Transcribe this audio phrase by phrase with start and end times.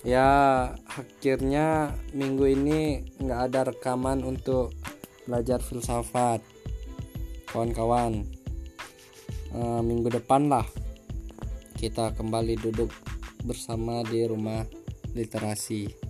[0.00, 0.28] ya
[0.88, 2.80] akhirnya minggu ini
[3.20, 4.72] nggak ada rekaman untuk
[5.28, 6.40] belajar filsafat.
[7.50, 8.24] Kawan-kawan
[9.50, 10.64] e, minggu depan lah
[11.76, 12.92] kita kembali duduk
[13.44, 14.64] bersama di rumah
[15.16, 16.09] literasi.